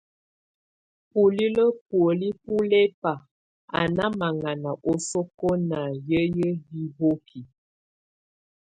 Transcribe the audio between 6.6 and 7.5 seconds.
hihoki.